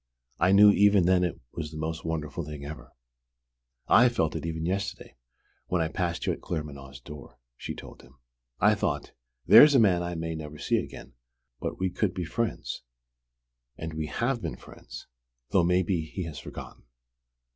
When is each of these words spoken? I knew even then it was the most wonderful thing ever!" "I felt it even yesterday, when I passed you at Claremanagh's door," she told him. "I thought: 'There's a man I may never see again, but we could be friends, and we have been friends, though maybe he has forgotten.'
I 0.39 0.51
knew 0.51 0.71
even 0.71 1.05
then 1.05 1.23
it 1.23 1.39
was 1.53 1.69
the 1.69 1.77
most 1.77 2.03
wonderful 2.03 2.43
thing 2.43 2.65
ever!" 2.65 2.91
"I 3.87 4.09
felt 4.09 4.35
it 4.35 4.47
even 4.47 4.65
yesterday, 4.65 5.15
when 5.67 5.79
I 5.79 5.89
passed 5.89 6.25
you 6.25 6.33
at 6.33 6.41
Claremanagh's 6.41 6.99
door," 6.99 7.37
she 7.55 7.75
told 7.75 8.01
him. 8.01 8.17
"I 8.59 8.73
thought: 8.73 9.11
'There's 9.45 9.75
a 9.75 9.79
man 9.79 10.01
I 10.01 10.15
may 10.15 10.33
never 10.33 10.57
see 10.57 10.77
again, 10.77 11.13
but 11.59 11.77
we 11.77 11.91
could 11.91 12.15
be 12.15 12.25
friends, 12.25 12.81
and 13.77 13.93
we 13.93 14.07
have 14.07 14.41
been 14.41 14.55
friends, 14.57 15.05
though 15.51 15.63
maybe 15.63 16.01
he 16.05 16.23
has 16.23 16.39
forgotten.' 16.39 16.81